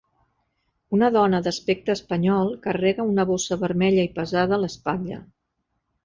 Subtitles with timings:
[0.97, 5.21] Una dona d'aspecte espanyol carrega una bossa vermella i pesada a l'espatlla.